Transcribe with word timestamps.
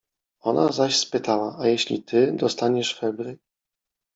Ona 0.43 0.71
zaś 0.71 0.97
spytała:— 0.99 1.55
A 1.61 1.67
jeśli 1.67 2.03
ty 2.03 2.31
dostaniesz 2.31 2.99
febry? 2.99 3.37